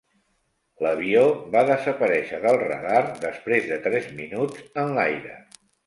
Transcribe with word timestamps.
L'avió 0.85 1.21
va 1.57 1.63
desaparèixer 1.67 2.41
del 2.47 2.59
radar 2.65 3.05
després 3.29 3.71
de 3.73 3.81
tres 3.87 4.13
minuts 4.23 4.69
en 4.87 4.95
l'aire. 4.99 5.41